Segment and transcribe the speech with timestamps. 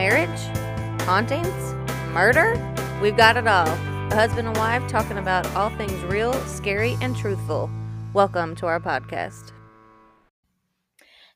[0.00, 0.40] marriage,
[1.02, 1.74] hauntings,
[2.14, 2.54] murder.
[3.02, 3.68] We've got it all.
[3.68, 7.68] A husband and wife talking about all things real, scary, and truthful.
[8.14, 9.52] Welcome to our podcast.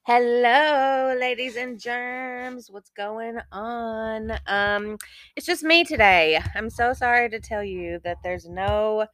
[0.06, 2.70] Hello, ladies and germs.
[2.70, 4.32] What's going on?
[4.46, 4.96] Um,
[5.36, 6.40] it's just me today.
[6.54, 9.08] I'm so sorry to tell you that there's no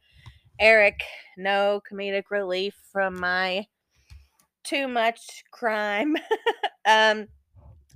[0.61, 1.01] Eric,
[1.37, 3.65] no comedic relief from my
[4.63, 6.15] too much crime.
[6.85, 7.27] um,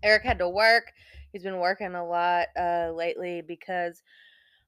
[0.03, 0.91] Eric had to work.
[1.35, 4.01] He's been working a lot uh, lately because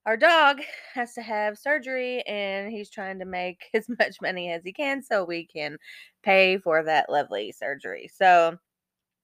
[0.04, 0.60] our dog
[0.94, 5.02] has to have surgery and he's trying to make as much money as he can
[5.02, 5.78] so we can
[6.22, 8.10] pay for that lovely surgery.
[8.14, 8.58] So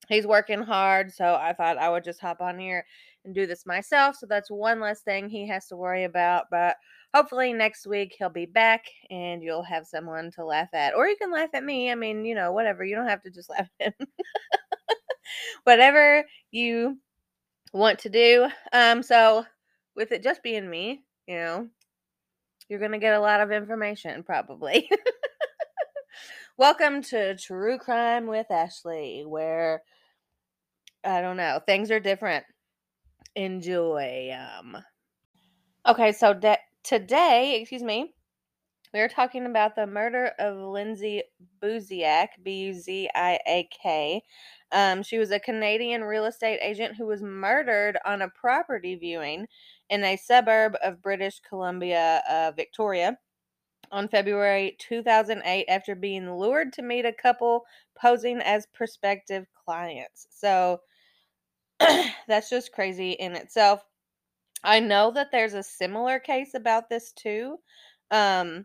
[0.08, 1.12] he's working hard.
[1.12, 2.86] So I thought I would just hop on here
[3.26, 4.16] and do this myself.
[4.16, 6.46] So that's one less thing he has to worry about.
[6.50, 6.76] But
[7.14, 10.94] hopefully next week he'll be back and you'll have someone to laugh at.
[10.94, 11.92] Or you can laugh at me.
[11.92, 12.86] I mean, you know, whatever.
[12.86, 14.06] You don't have to just laugh at him.
[15.64, 16.98] whatever you
[17.74, 18.48] want to do.
[18.72, 19.44] Um, so
[19.96, 21.68] with it just being me, you know,
[22.68, 24.88] you're to get a lot of information probably.
[26.56, 29.82] Welcome to True Crime with Ashley, where
[31.02, 32.44] I don't know, things are different.
[33.34, 34.30] Enjoy.
[34.32, 34.76] Um,
[35.84, 38.14] okay, so de- today, excuse me,
[38.94, 41.24] we are talking about the murder of Lindsay
[41.60, 44.22] Buziak, B U Z I A K.
[44.70, 49.48] Um, she was a Canadian real estate agent who was murdered on a property viewing
[49.90, 53.18] in a suburb of British Columbia, uh, Victoria,
[53.90, 57.64] on February 2008 after being lured to meet a couple
[58.00, 60.28] posing as prospective clients.
[60.30, 60.80] So
[62.28, 63.82] that's just crazy in itself.
[64.62, 67.58] I know that there's a similar case about this too.
[68.12, 68.64] Um,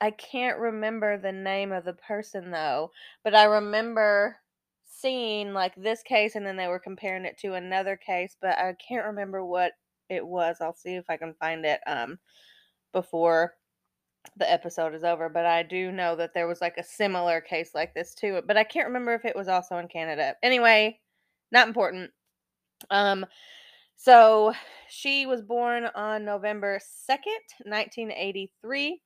[0.00, 2.90] I can't remember the name of the person though,
[3.24, 4.36] but I remember
[4.84, 8.74] seeing like this case and then they were comparing it to another case, but I
[8.74, 9.72] can't remember what
[10.08, 10.58] it was.
[10.60, 12.18] I'll see if I can find it um
[12.92, 13.54] before
[14.38, 17.72] the episode is over, but I do know that there was like a similar case
[17.74, 20.36] like this too, but I can't remember if it was also in Canada.
[20.42, 21.00] Anyway,
[21.52, 22.12] not important.
[22.90, 23.26] Um
[23.96, 24.54] so
[24.88, 29.00] she was born on November 2nd, 1983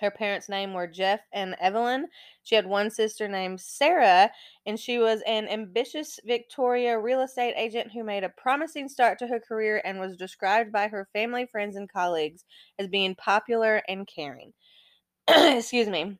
[0.00, 2.06] her parents' name were Jeff and Evelyn.
[2.42, 4.30] She had one sister named Sarah,
[4.66, 9.26] and she was an ambitious Victoria real estate agent who made a promising start to
[9.26, 12.44] her career and was described by her family, friends, and colleagues
[12.78, 14.52] as being popular and caring.
[15.28, 16.18] Excuse me.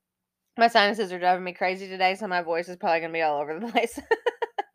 [0.58, 3.22] My sinuses are driving me crazy today, so my voice is probably going to be
[3.22, 3.98] all over the place.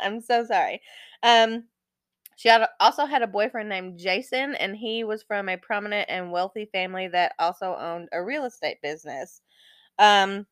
[0.02, 0.82] I'm so sorry.
[1.22, 1.66] Um,
[2.36, 6.32] she had, also had a boyfriend named Jason, and he was from a prominent and
[6.32, 9.42] wealthy family that also owned a real estate business.
[10.00, 10.46] Um,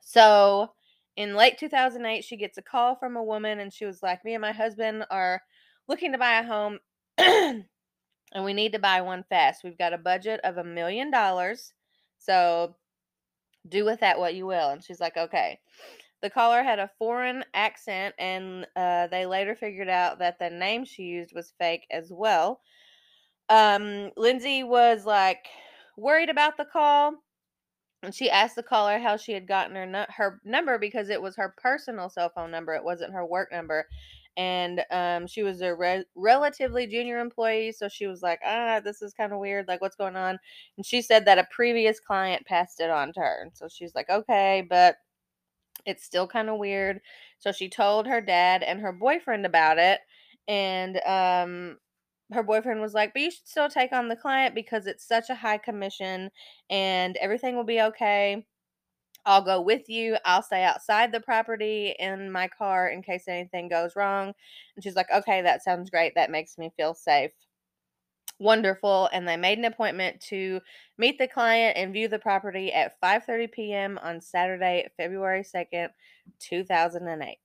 [0.00, 0.72] so
[1.16, 4.34] in late 2008, she gets a call from a woman, and she was like, Me
[4.34, 5.42] and my husband are
[5.88, 6.78] looking to buy a home,
[7.18, 7.64] and
[8.44, 9.64] we need to buy one fast.
[9.64, 11.72] We've got a budget of a million dollars.
[12.18, 12.76] So
[13.68, 14.70] do with that what you will.
[14.70, 15.58] And she's like, Okay.
[16.22, 20.84] The caller had a foreign accent, and uh, they later figured out that the name
[20.84, 22.60] she used was fake as well.
[23.48, 25.46] Um, Lindsay was like
[25.96, 27.14] worried about the call,
[28.02, 31.36] and she asked the caller how she had gotten her her number because it was
[31.36, 32.74] her personal cell phone number.
[32.74, 33.86] It wasn't her work number,
[34.36, 39.02] and um, she was a re- relatively junior employee, so she was like, "Ah, this
[39.02, 39.68] is kind of weird.
[39.68, 40.38] Like, what's going on?"
[40.76, 43.94] And she said that a previous client passed it on to her, and so she's
[43.94, 44.96] like, "Okay, but."
[45.86, 47.00] It's still kind of weird.
[47.38, 50.00] So she told her dad and her boyfriend about it.
[50.48, 51.78] And um,
[52.32, 55.30] her boyfriend was like, But you should still take on the client because it's such
[55.30, 56.30] a high commission
[56.70, 58.46] and everything will be okay.
[59.26, 60.16] I'll go with you.
[60.24, 64.32] I'll stay outside the property in my car in case anything goes wrong.
[64.76, 66.14] And she's like, Okay, that sounds great.
[66.14, 67.32] That makes me feel safe
[68.38, 70.60] wonderful and they made an appointment to
[70.98, 73.98] meet the client and view the property at 5:30 p.m.
[74.02, 75.88] on Saturday, February 2nd,
[76.38, 77.38] 2008.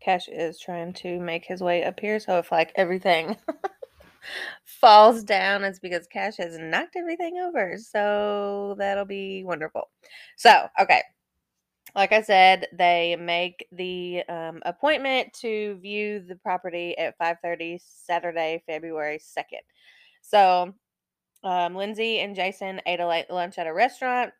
[0.00, 3.36] Cash is trying to make his way up here, so if like everything
[4.64, 7.76] falls down, it's because Cash has knocked everything over.
[7.76, 9.90] So that'll be wonderful.
[10.36, 11.02] So, okay
[11.94, 18.62] like I said, they make the um, appointment to view the property at 5:30 Saturday,
[18.66, 19.62] February 2nd.
[20.22, 20.74] So,
[21.44, 24.32] um, Lindsay and Jason ate a late lunch at a restaurant.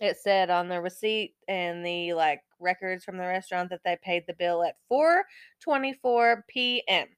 [0.00, 4.24] It said on the receipt and the like records from the restaurant that they paid
[4.26, 7.08] the bill at 4:24 p.m.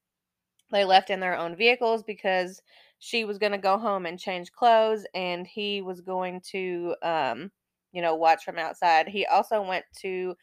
[0.72, 2.62] They left in their own vehicles because
[2.98, 7.50] she was going to go home and change clothes, and he was going to um,
[7.94, 9.08] you know, watch from outside.
[9.08, 10.36] He also went to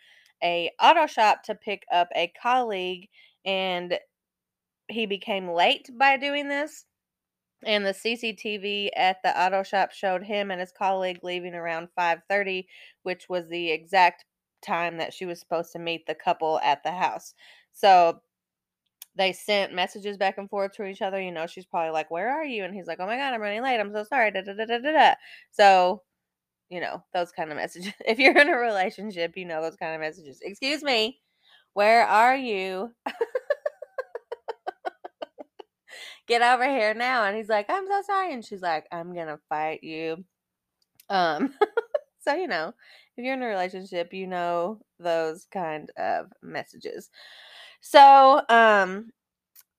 [0.44, 3.10] a auto shop to pick up a colleague
[3.46, 4.00] and
[4.90, 6.86] he became late by doing this.
[7.66, 12.68] And the CCTV at the auto shop showed him and his colleague leaving around 5:30,
[13.04, 14.26] which was the exact
[14.64, 17.34] time that she was supposed to meet the couple at the house.
[17.74, 18.22] So
[19.16, 21.22] they sent messages back and forth to each other.
[21.22, 23.42] You know, she's probably like, "Where are you?" And he's like, "Oh my god, I'm
[23.42, 23.80] running late.
[23.80, 25.16] I'm so sorry." Da, da, da, da, da.
[25.52, 26.04] So,
[26.72, 27.94] you know, those kind of messages.
[28.08, 30.40] If you're in a relationship, you know those kind of messages.
[30.42, 31.20] Excuse me,
[31.74, 32.92] where are you?
[36.28, 37.26] Get over here now.
[37.26, 38.34] And he's like, I'm so sorry.
[38.34, 40.24] And she's like, I'm gonna fight you.
[41.10, 41.54] Um,
[42.22, 42.74] so you know,
[43.18, 47.10] if you're in a relationship, you know those kind of messages.
[47.82, 49.12] So, um,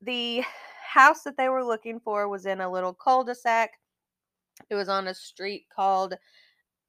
[0.02, 0.42] the
[0.84, 3.70] house that they were looking for was in a little cul-de-sac.
[4.70, 6.14] It was on a street called,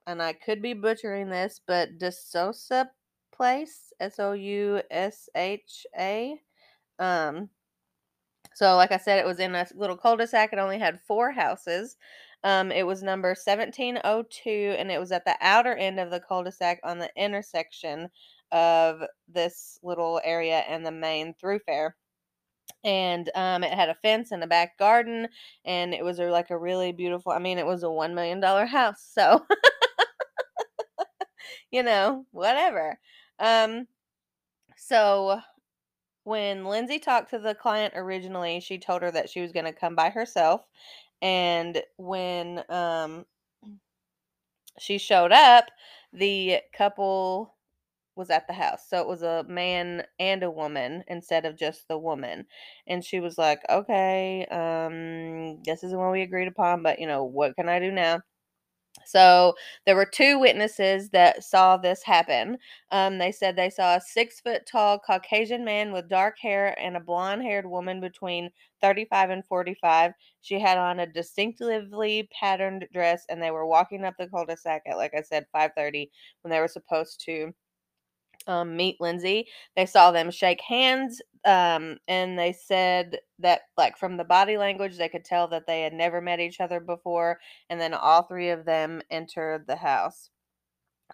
[0.08, 2.90] and I could be butchering this, but DeSousa
[3.34, 6.40] Place, S O U S H A.
[7.00, 7.50] Um,
[8.56, 10.54] so, like I said, it was in a little cul-de-sac.
[10.54, 11.98] It only had four houses.
[12.44, 16.80] Um, it was number 1702, and it was at the outer end of the cul-de-sac
[16.84, 18.10] on the intersection
[18.52, 21.96] of this little area and the main thoroughfare.
[22.84, 25.28] And um, it had a fence and a back garden,
[25.66, 27.32] and it was a, like a really beautiful.
[27.32, 29.46] I mean, it was a one million dollar house, so
[31.72, 33.00] you know, whatever.
[33.40, 33.88] Um,
[34.78, 35.40] so
[36.24, 39.74] when Lindsay talked to the client originally, she told her that she was going to
[39.74, 40.62] come by herself.
[41.22, 43.25] And when um,
[44.80, 45.66] she showed up,
[46.12, 47.56] the couple
[48.16, 48.88] was at the house.
[48.89, 52.46] So it was a man and a woman instead of just the woman.
[52.88, 57.24] And she was like, okay, um, this isn't what we agreed upon, but you know,
[57.24, 58.22] what can I do now?
[59.06, 59.56] So
[59.86, 62.57] there were two witnesses that saw this happen.
[62.92, 66.95] Um, they said they saw a six foot tall Caucasian man with dark hair and
[66.95, 68.50] a blonde haired woman between
[68.81, 70.13] 35 and 45.
[70.42, 74.98] She had on a distinctively patterned dress and they were walking up the cul-de-sac at,
[74.98, 76.12] like I said, 5:30
[76.42, 77.54] when they were supposed to
[78.48, 79.48] um, meet Lindsay.
[79.75, 84.98] They saw them shake hands, um, and they said that, like, from the body language,
[84.98, 87.40] they could tell that they had never met each other before.
[87.69, 90.30] And then all three of them entered the house.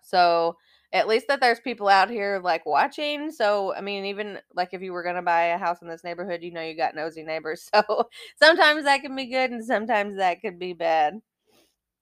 [0.03, 0.57] So,
[0.93, 3.31] at least that there's people out here like watching.
[3.31, 6.03] So, I mean, even like if you were going to buy a house in this
[6.03, 7.69] neighborhood, you know, you got nosy neighbors.
[7.75, 8.09] So,
[8.41, 11.19] sometimes that can be good and sometimes that could be bad.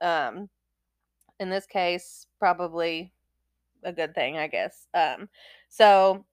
[0.01, 0.49] Um,
[1.39, 3.13] in this case, probably
[3.83, 4.87] a good thing, I guess.
[4.93, 5.29] Um,
[5.69, 6.25] so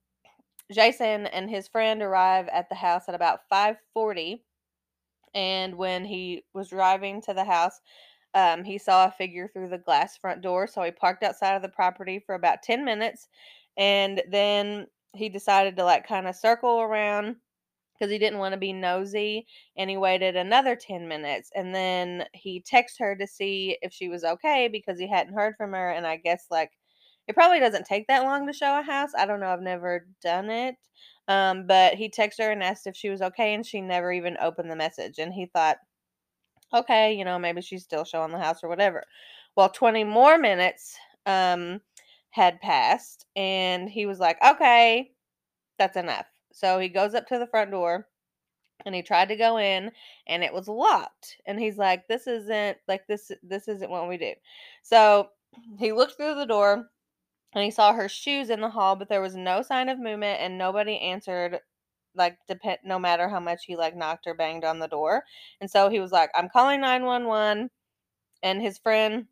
[0.71, 4.43] Jason and his friend arrive at the house at about 5:40,
[5.35, 7.81] and when he was driving to the house,
[8.33, 10.67] um, he saw a figure through the glass front door.
[10.67, 13.29] So he parked outside of the property for about 10 minutes,
[13.77, 17.37] and then he decided to like kind of circle around
[17.93, 22.25] because he didn't want to be nosy and he waited another 10 minutes and then
[22.33, 25.91] he texted her to see if she was okay because he hadn't heard from her
[25.91, 26.71] and i guess like
[27.27, 29.11] it probably doesn't take that long to show a house.
[29.17, 29.49] I don't know.
[29.49, 30.75] I've never done it.
[31.27, 34.37] Um, but he texted her and asked if she was okay, and she never even
[34.39, 35.17] opened the message.
[35.17, 35.77] And he thought,
[36.73, 39.03] okay, you know, maybe she's still showing the house or whatever.
[39.55, 40.95] Well, 20 more minutes
[41.25, 41.81] um,
[42.29, 45.11] had passed, and he was like, okay,
[45.79, 46.27] that's enough.
[46.53, 48.07] So he goes up to the front door
[48.85, 49.91] and he tried to go in
[50.27, 54.17] and it was locked and he's like this isn't like this this isn't what we
[54.17, 54.33] do
[54.83, 55.29] so
[55.79, 56.89] he looked through the door
[57.55, 60.41] and he saw her shoes in the hall, but there was no sign of movement
[60.41, 61.59] and nobody answered
[62.15, 65.23] like depend no matter how much he like knocked or banged on the door.
[65.61, 67.69] And so he was like, I'm calling 911
[68.43, 69.27] and his friend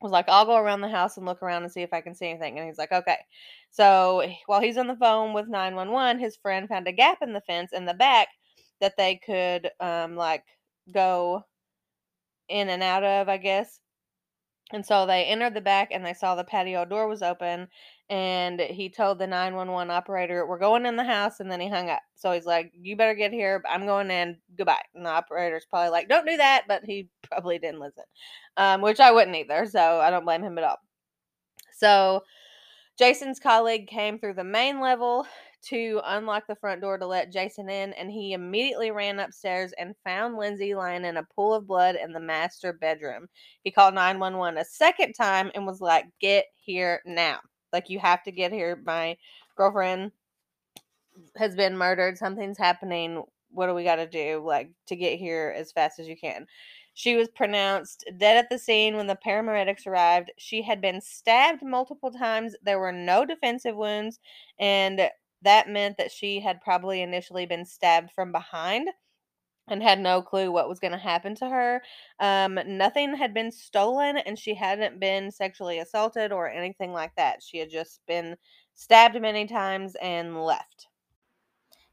[0.00, 2.14] was like, I'll go around the house and look around and see if I can
[2.14, 2.58] see anything.
[2.58, 3.18] And he's like, okay.
[3.70, 7.40] So while he's on the phone with 911, his friend found a gap in the
[7.42, 8.28] fence in the back
[8.80, 10.44] that they could um like
[10.92, 11.44] go
[12.48, 13.80] in and out of, I guess.
[14.72, 17.68] And so they entered the back and they saw the patio door was open.
[18.10, 21.38] And he told the 911 operator, We're going in the house.
[21.38, 22.02] And then he hung up.
[22.16, 23.62] So he's like, You better get here.
[23.68, 24.38] I'm going in.
[24.56, 24.82] Goodbye.
[24.94, 26.64] And the operator's probably like, Don't do that.
[26.66, 28.04] But he probably didn't listen,
[28.56, 29.66] um, which I wouldn't either.
[29.66, 30.78] So I don't blame him at all.
[31.72, 32.22] So
[32.98, 35.26] Jason's colleague came through the main level
[35.68, 39.94] to unlock the front door to let Jason in, and he immediately ran upstairs and
[40.04, 43.26] found Lindsay lying in a pool of blood in the master bedroom.
[43.62, 47.40] He called 911 a second time and was like, Get here now.
[47.72, 48.80] Like, you have to get here.
[48.84, 49.16] My
[49.56, 50.12] girlfriend
[51.36, 52.16] has been murdered.
[52.16, 53.22] Something's happening.
[53.50, 54.42] What do we got to do?
[54.44, 56.46] Like, to get here as fast as you can.
[56.94, 60.30] She was pronounced dead at the scene when the paramedics arrived.
[60.38, 62.56] She had been stabbed multiple times.
[62.62, 64.18] There were no defensive wounds,
[64.58, 65.10] and
[65.46, 68.88] that meant that she had probably initially been stabbed from behind
[69.68, 71.82] and had no clue what was going to happen to her.
[72.20, 77.42] Um, nothing had been stolen, and she hadn't been sexually assaulted or anything like that.
[77.42, 78.36] She had just been
[78.74, 80.86] stabbed many times and left.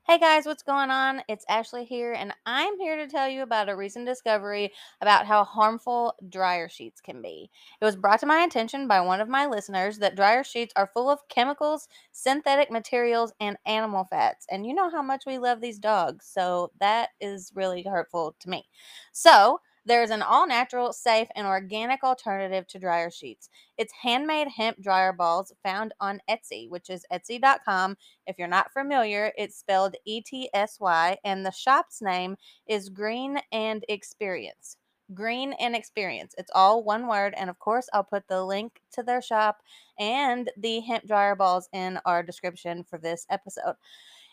[0.06, 1.24] Hey guys, what's going on?
[1.30, 5.46] It's Ashley here, and I'm here to tell you about a recent discovery about how
[5.46, 7.50] harmful dryer sheets can be.
[7.82, 10.88] It was brought to my attention by one of my listeners that dryer sheets are
[10.94, 14.46] full of chemicals, synthetic materials, and animal fats.
[14.52, 18.50] And you know how much we love these dogs, so that is really hurtful to
[18.50, 18.68] me.
[19.14, 23.50] So, there is an all natural, safe, and organic alternative to dryer sheets.
[23.78, 27.98] It's handmade hemp dryer balls found on Etsy, which is etsy.com.
[28.28, 32.38] If you're not familiar, it's spelled E T S Y, and the shop's name
[32.68, 34.78] is Green and Experience.
[35.14, 36.34] Green and Experience.
[36.38, 37.34] It's all one word.
[37.38, 39.62] And of course, I'll put the link to their shop
[40.00, 43.76] and the hemp dryer balls in our description for this episode.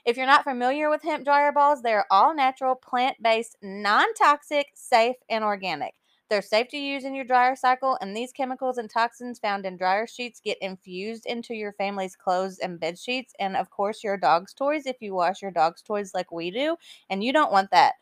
[0.05, 4.69] If you're not familiar with hemp dryer balls, they're all natural, plant based, non toxic,
[4.75, 5.95] safe, and organic.
[6.29, 9.77] They're safe to use in your dryer cycle, and these chemicals and toxins found in
[9.77, 14.17] dryer sheets get infused into your family's clothes and bed sheets, and of course, your
[14.17, 16.77] dog's toys if you wash your dog's toys like we do,
[17.09, 17.95] and you don't want that.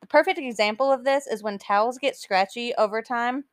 [0.00, 3.44] The perfect example of this is when towels get scratchy over time.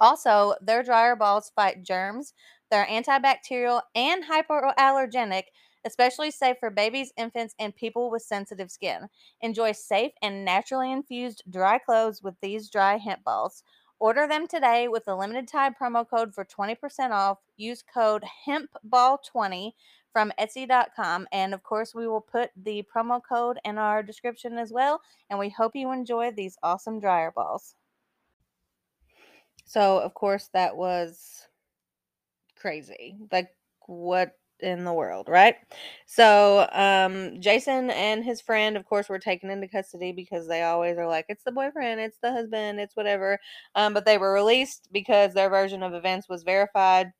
[0.00, 2.32] Also, their dryer balls fight germs,
[2.70, 5.44] they're antibacterial and hypoallergenic,
[5.86, 9.08] especially safe for babies, infants, and people with sensitive skin.
[9.40, 13.62] Enjoy safe and naturally infused dry clothes with these dry hemp balls.
[13.98, 16.76] Order them today with a limited time promo code for 20%
[17.12, 17.38] off.
[17.56, 19.72] Use code HempBall20
[20.12, 21.26] from Etsy.com.
[21.32, 25.00] And of course, we will put the promo code in our description as well.
[25.30, 27.74] And we hope you enjoy these awesome dryer balls.
[29.64, 31.48] So, of course, that was
[32.54, 33.16] crazy.
[33.32, 33.48] Like,
[33.86, 35.56] what in the world, right?
[36.06, 40.98] So, um, Jason and his friend, of course, were taken into custody because they always
[40.98, 43.38] are like, it's the boyfriend, it's the husband, it's whatever.
[43.74, 47.12] Um, but they were released because their version of events was verified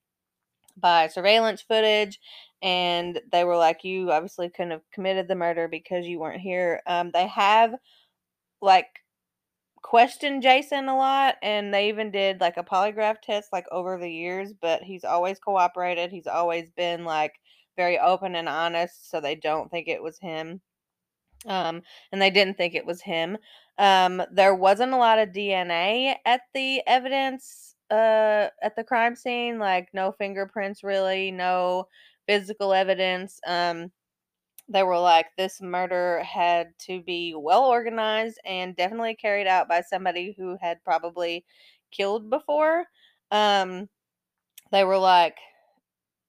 [0.76, 2.20] by surveillance footage
[2.62, 6.82] and they were like you obviously couldn't have committed the murder because you weren't here
[6.86, 7.74] um, they have
[8.60, 8.88] like
[9.86, 14.10] questioned Jason a lot and they even did like a polygraph test like over the
[14.10, 16.10] years, but he's always cooperated.
[16.10, 17.34] He's always been like
[17.76, 20.60] very open and honest, so they don't think it was him.
[21.46, 23.38] Um, and they didn't think it was him.
[23.78, 29.60] Um, there wasn't a lot of DNA at the evidence uh at the crime scene,
[29.60, 31.86] like no fingerprints really, no
[32.26, 33.38] physical evidence.
[33.46, 33.92] Um
[34.68, 39.80] they were like this murder had to be well organized and definitely carried out by
[39.80, 41.44] somebody who had probably
[41.92, 42.84] killed before.
[43.30, 43.88] Um
[44.72, 45.38] they were like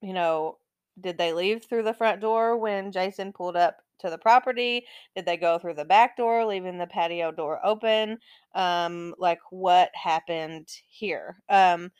[0.02, 0.58] you know
[1.00, 4.86] did they leave through the front door when jason pulled up to the property?
[5.16, 8.18] Did they go through the back door leaving the patio door open?
[8.54, 11.36] Um like what happened here?
[11.48, 11.90] Um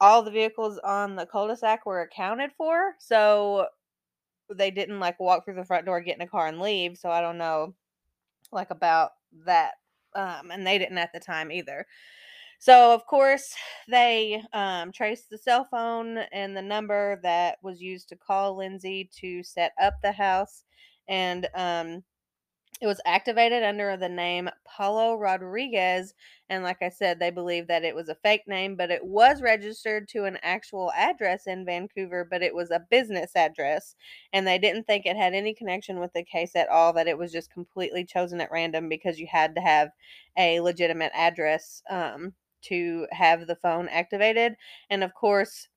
[0.00, 3.66] all the vehicles on the cul-de-sac were accounted for so
[4.54, 6.96] they didn't like walk through the front door, get in a car, and leave.
[6.98, 7.74] So I don't know,
[8.52, 9.12] like about
[9.44, 9.72] that.
[10.14, 11.86] Um, and they didn't at the time either.
[12.58, 13.54] So of course
[13.88, 19.08] they um, traced the cell phone and the number that was used to call Lindsay
[19.20, 20.64] to set up the house,
[21.08, 22.02] and um,
[22.80, 26.14] it was activated under the name Paulo Rodriguez.
[26.48, 29.42] And like I said, they believe that it was a fake name, but it was
[29.42, 33.96] registered to an actual address in Vancouver, but it was a business address.
[34.32, 37.18] And they didn't think it had any connection with the case at all, that it
[37.18, 39.90] was just completely chosen at random because you had to have
[40.36, 42.32] a legitimate address um,
[42.62, 44.54] to have the phone activated.
[44.88, 45.68] And of course,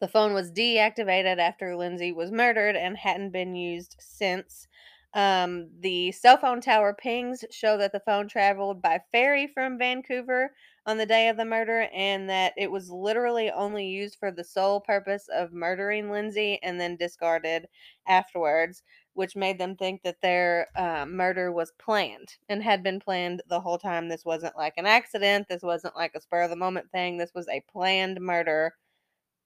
[0.00, 4.68] the phone was deactivated after Lindsay was murdered and hadn't been used since.
[5.14, 10.54] Um, the cell phone tower pings show that the phone traveled by ferry from Vancouver
[10.86, 14.44] on the day of the murder and that it was literally only used for the
[14.44, 17.66] sole purpose of murdering Lindsay and then discarded
[18.06, 18.82] afterwards,
[19.14, 23.60] which made them think that their uh, murder was planned and had been planned the
[23.60, 24.08] whole time.
[24.08, 27.32] This wasn't like an accident, this wasn't like a spur of the moment thing, this
[27.34, 28.74] was a planned murder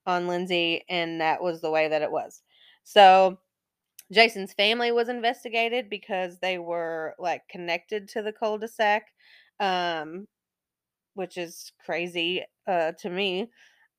[0.06, 2.42] on Lindsay, and that was the way that it was.
[2.84, 3.38] So,
[4.12, 9.06] Jason's family was investigated because they were like connected to the cul-de-sac,
[9.58, 10.28] um,
[11.14, 13.50] which is crazy uh, to me.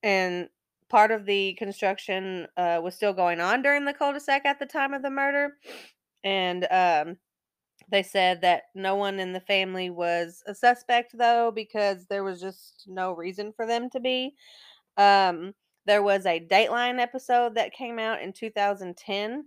[0.02, 0.48] And
[0.88, 4.94] part of the construction uh, was still going on during the cul-de-sac at the time
[4.94, 5.54] of the murder.
[6.22, 7.16] And um,
[7.90, 12.40] they said that no one in the family was a suspect, though, because there was
[12.40, 14.34] just no reason for them to be.
[14.96, 15.54] Um,
[15.86, 19.44] there was a Dateline episode that came out in 2010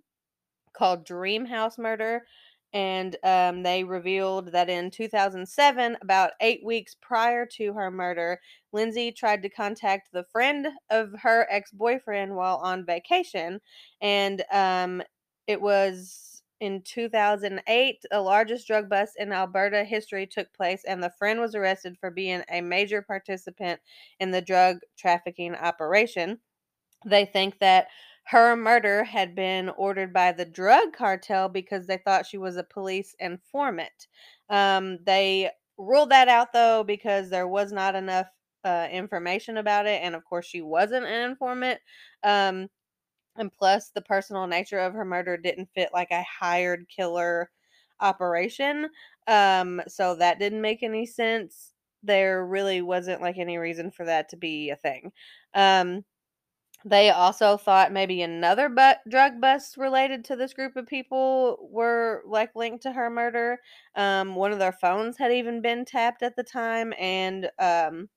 [0.77, 2.25] called Dream House Murder.
[2.73, 8.39] And um, they revealed that in 2007, about eight weeks prior to her murder,
[8.73, 13.61] Lindsay tried to contact the friend of her ex boyfriend while on vacation.
[14.01, 15.01] And um,
[15.47, 16.27] it was
[16.59, 21.55] in 2008, the largest drug bust in Alberta history took place, and the friend was
[21.55, 23.79] arrested for being a major participant
[24.19, 26.39] in the drug trafficking operation.
[27.05, 27.87] They think that
[28.29, 32.63] her murder had been ordered by the drug cartel because they thought she was a
[32.63, 34.07] police informant.
[34.49, 38.27] Um, they ruled that out though because there was not enough
[38.65, 41.79] uh, information about it, and of course, she wasn't an informant.
[42.23, 42.67] Um,
[43.37, 47.51] and plus, the personal nature of her murder didn't fit like a hired killer
[47.99, 48.89] operation.
[49.27, 51.73] Um, so that didn't make any sense.
[52.03, 55.11] There really wasn't like any reason for that to be a thing.
[55.53, 56.03] Um,
[56.89, 62.23] they also thought maybe another but drug bust related to this group of people were
[62.25, 63.59] like linked to her murder.
[63.95, 68.09] Um, one of their phones had even been tapped at the time, and um,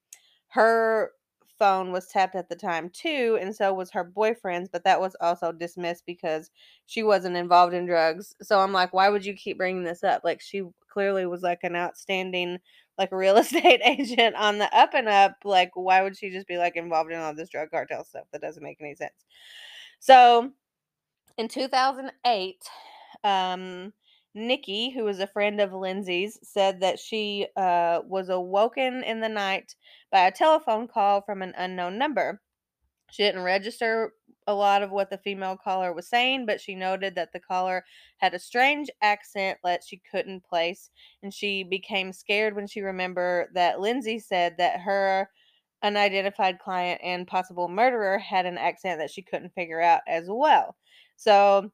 [0.49, 1.13] her
[1.59, 5.17] phone was tapped at the time too, and so was her boyfriend's, but that was
[5.21, 6.51] also dismissed because
[6.87, 8.35] she wasn't involved in drugs.
[8.43, 10.23] So I'm like, why would you keep bringing this up?
[10.25, 12.59] Like, she clearly was like an outstanding
[13.01, 15.39] like a real estate agent on the up and up.
[15.45, 18.27] Like, why would she just be like involved in all this drug cartel stuff?
[18.33, 19.25] That doesn't make any sense.
[19.99, 20.53] So
[21.39, 22.57] in 2008,
[23.25, 23.93] um,
[24.35, 29.29] Nikki, who was a friend of Lindsay's, said that she uh, was awoken in the
[29.29, 29.75] night
[30.13, 32.41] by a telephone call from an unknown number.
[33.11, 34.13] She didn't register
[34.51, 37.85] a lot of what the female caller was saying, but she noted that the caller
[38.19, 40.91] had a strange accent that she couldn't place,
[41.23, 45.31] and she became scared when she remembered that Lindsay said that her
[45.83, 50.77] unidentified client and possible murderer had an accent that she couldn't figure out as well.
[51.17, 51.71] So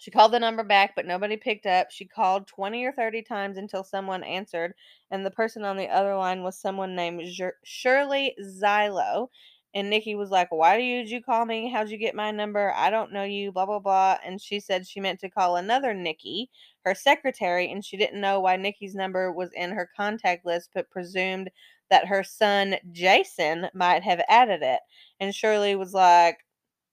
[0.00, 1.90] she called the number back, but nobody picked up.
[1.90, 4.74] She called 20 or 30 times until someone answered,
[5.10, 7.22] and the person on the other line was someone named
[7.64, 9.28] Shirley Zilo.
[9.74, 11.70] And Nikki was like, Why did you call me?
[11.70, 12.72] How'd you get my number?
[12.74, 14.16] I don't know you, blah, blah, blah.
[14.24, 16.50] And she said she meant to call another Nikki,
[16.84, 20.90] her secretary, and she didn't know why Nikki's number was in her contact list, but
[20.90, 21.50] presumed
[21.90, 24.80] that her son, Jason, might have added it.
[25.20, 26.38] And Shirley was like,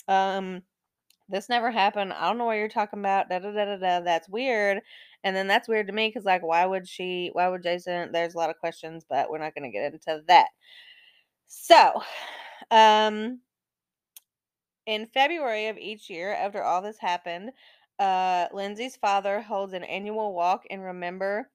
[0.07, 0.63] Um,
[1.29, 2.13] this never happened.
[2.13, 3.29] I don't know what you're talking about.
[3.29, 3.99] Da da da da da.
[4.01, 4.81] That's weird.
[5.23, 8.11] And then that's weird to me because, like, why would she, why would Jason?
[8.11, 10.49] There's a lot of questions, but we're not going to get into that.
[11.47, 12.01] So,
[12.71, 13.39] um,
[14.85, 17.51] in February of each year, after all this happened,
[17.99, 21.49] uh, Lindsay's father holds an annual walk in remember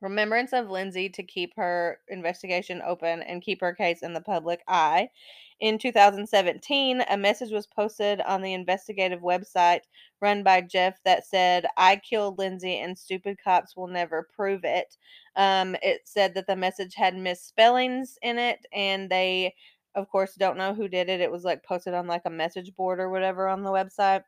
[0.00, 4.62] remembrance of Lindsay to keep her investigation open and keep her case in the public
[4.66, 5.10] eye.
[5.60, 9.82] In 2017, a message was posted on the investigative website
[10.22, 14.96] run by Jeff that said, I killed Lindsay and stupid cops will never prove it.
[15.36, 19.54] Um, it said that the message had misspellings in it and they
[19.94, 21.20] of course don't know who did it.
[21.20, 24.22] It was like posted on like a message board or whatever on the website.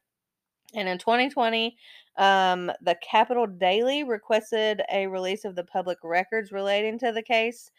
[0.74, 1.76] And in 2020,
[2.16, 7.70] um, the Capital Daily requested a release of the public records relating to the case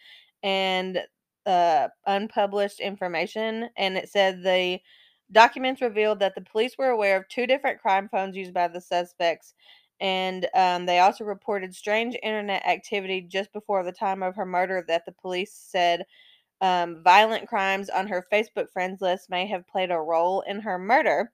[0.44, 1.00] and
[1.46, 3.70] uh, unpublished information.
[3.78, 4.80] And it said the
[5.32, 8.82] documents revealed that the police were aware of two different crime phones used by the
[8.82, 9.54] suspects.
[10.00, 14.84] And um, they also reported strange internet activity just before the time of her murder
[14.88, 16.06] that the police said
[16.64, 20.80] um, violent crimes on her Facebook friends list may have played a role in her
[20.80, 21.34] murder.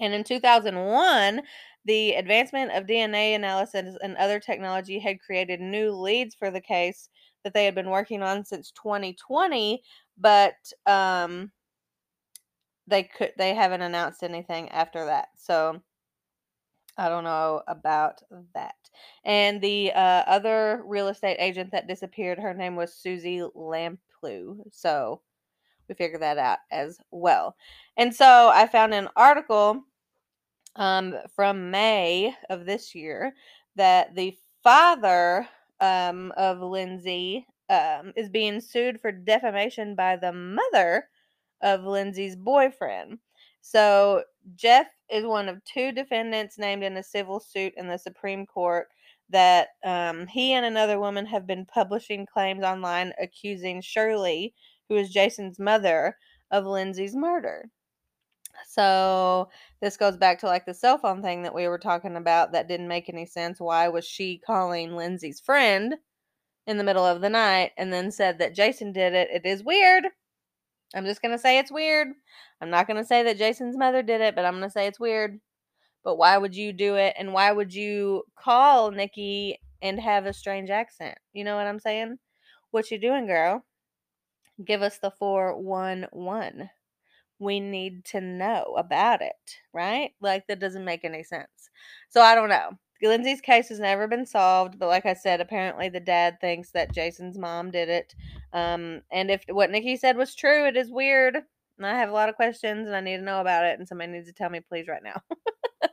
[0.00, 1.42] And in 2001,
[1.84, 7.10] the advancement of DNA analysis and other technology had created new leads for the case
[7.44, 9.82] that they had been working on since 2020,
[10.16, 10.54] but
[10.86, 11.52] um,
[12.86, 15.28] they could they haven't announced anything after that.
[15.36, 15.82] So
[16.96, 18.22] I don't know about
[18.54, 18.76] that.
[19.26, 23.42] And the uh, other real estate agent that disappeared, her name was Suzy
[24.22, 24.62] Lamplugh.
[24.72, 25.20] So
[25.88, 27.56] we figured that out as well.
[27.96, 29.82] And so I found an article
[30.76, 33.34] um, from May of this year
[33.76, 35.48] that the father
[35.80, 41.08] um, of Lindsay um, is being sued for defamation by the mother
[41.62, 43.18] of Lindsay's boyfriend.
[43.60, 44.22] So
[44.56, 48.88] Jeff is one of two defendants named in a civil suit in the Supreme Court
[49.30, 54.54] that um, he and another woman have been publishing claims online accusing Shirley,
[54.88, 56.16] who is Jason's mother,
[56.50, 57.70] of Lindsay's murder.
[58.66, 59.48] So
[59.80, 62.68] this goes back to like the cell phone thing that we were talking about that
[62.68, 63.60] didn't make any sense.
[63.60, 65.94] Why was she calling Lindsay's friend
[66.66, 69.28] in the middle of the night and then said that Jason did it?
[69.32, 70.04] It is weird.
[70.94, 72.08] I'm just going to say it's weird.
[72.60, 74.86] I'm not going to say that Jason's mother did it, but I'm going to say
[74.86, 75.38] it's weird.
[76.04, 77.14] But why would you do it?
[77.18, 81.18] And why would you call Nikki and have a strange accent?
[81.32, 82.18] You know what I'm saying?
[82.70, 83.64] What you doing, girl?
[84.64, 86.70] Give us the 411.
[87.38, 89.34] We need to know about it,
[89.72, 90.12] right?
[90.20, 91.70] Like, that doesn't make any sense.
[92.08, 92.70] So, I don't know.
[93.00, 96.92] Lindsay's case has never been solved, but like I said, apparently the dad thinks that
[96.92, 98.14] Jason's mom did it.
[98.52, 101.36] Um, and if what Nikki said was true, it is weird.
[101.76, 103.78] And I have a lot of questions and I need to know about it.
[103.78, 105.22] And somebody needs to tell me, please, right now.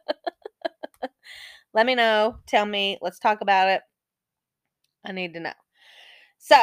[1.74, 2.38] Let me know.
[2.48, 2.98] Tell me.
[3.02, 3.82] Let's talk about it.
[5.06, 5.54] I need to know.
[6.38, 6.58] So,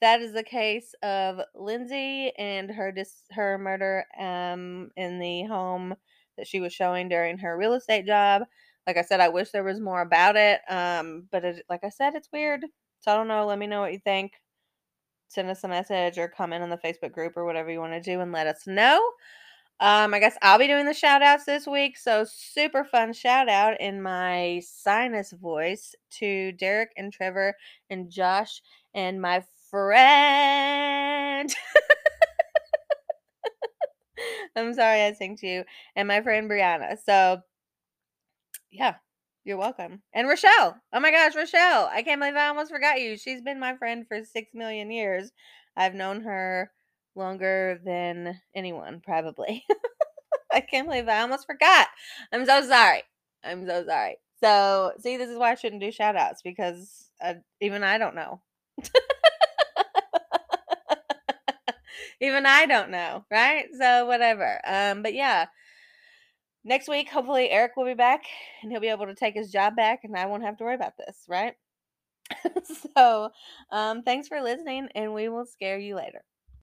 [0.00, 5.94] that is the case of Lindsay and her dis- her murder um in the home
[6.38, 8.42] that she was showing during her real estate job.
[8.86, 10.60] Like I said, I wish there was more about it.
[10.68, 12.64] Um, but it, like I said, it's weird.
[13.00, 13.46] So I don't know.
[13.46, 14.32] Let me know what you think.
[15.28, 18.00] Send us a message or comment on the Facebook group or whatever you want to
[18.00, 19.00] do and let us know.
[19.80, 21.96] Um, I guess I'll be doing the shout outs this week.
[21.96, 27.54] So super fun shout out in my sinus voice to Derek and Trevor
[27.88, 28.60] and Josh
[28.94, 31.50] and my friend.
[34.56, 35.64] I'm sorry I sing to you.
[35.96, 36.98] And my friend Brianna.
[37.02, 37.40] So
[38.70, 38.96] yeah,
[39.44, 40.02] you're welcome.
[40.12, 40.76] And Rochelle.
[40.92, 41.88] Oh my gosh, Rochelle.
[41.90, 43.16] I can't believe I almost forgot you.
[43.16, 45.32] She's been my friend for six million years.
[45.76, 46.70] I've known her
[47.20, 49.64] longer than anyone, probably.
[50.52, 51.86] I can't believe I almost forgot.
[52.32, 53.02] I'm so sorry.
[53.44, 54.16] I'm so sorry.
[54.42, 58.14] So, see, this is why I shouldn't do shout outs because uh, even I don't
[58.16, 58.40] know.
[62.20, 63.66] even I don't know, right?
[63.78, 64.60] So, whatever.
[64.66, 65.46] Um, but yeah,
[66.64, 68.24] next week, hopefully, Eric will be back
[68.62, 70.74] and he'll be able to take his job back and I won't have to worry
[70.74, 71.54] about this, right?
[72.96, 73.30] so,
[73.70, 76.22] um, thanks for listening and we will scare you later.